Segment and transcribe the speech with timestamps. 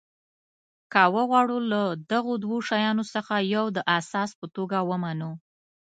[0.91, 5.31] که وغواړو له دغو دوو شیانو څخه یو د اساس په توګه ومنو.